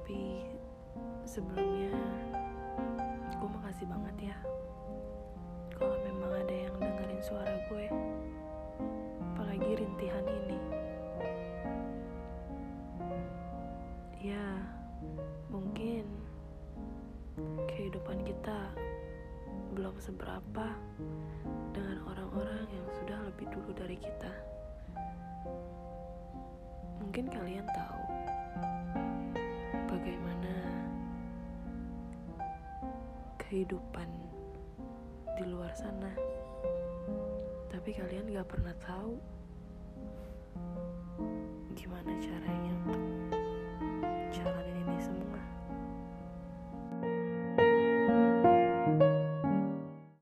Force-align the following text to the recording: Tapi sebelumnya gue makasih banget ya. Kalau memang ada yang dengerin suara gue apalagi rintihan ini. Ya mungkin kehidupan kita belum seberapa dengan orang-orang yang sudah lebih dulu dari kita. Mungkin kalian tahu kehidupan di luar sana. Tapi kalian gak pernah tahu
Tapi 0.00 0.48
sebelumnya 1.28 1.92
gue 3.36 3.48
makasih 3.52 3.84
banget 3.84 4.32
ya. 4.32 4.36
Kalau 5.76 5.92
memang 6.08 6.32
ada 6.40 6.56
yang 6.56 6.72
dengerin 6.80 7.20
suara 7.20 7.52
gue 7.68 7.84
apalagi 9.36 9.76
rintihan 9.76 10.24
ini. 10.24 10.60
Ya 14.24 14.48
mungkin 15.52 16.08
kehidupan 17.68 18.24
kita 18.24 18.72
belum 19.76 20.00
seberapa 20.00 20.64
dengan 21.76 22.08
orang-orang 22.08 22.64
yang 22.72 22.88
sudah 22.88 23.20
lebih 23.28 23.52
dulu 23.52 23.76
dari 23.76 24.00
kita. 24.00 24.32
Mungkin 27.04 27.30
kalian 27.30 27.68
tahu 27.68 28.09
kehidupan 33.50 34.06
di 35.34 35.44
luar 35.50 35.74
sana. 35.74 36.14
Tapi 37.66 37.90
kalian 37.90 38.30
gak 38.30 38.46
pernah 38.46 38.78
tahu 38.78 39.18